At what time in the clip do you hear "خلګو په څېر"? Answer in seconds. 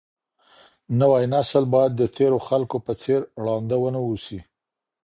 2.47-3.21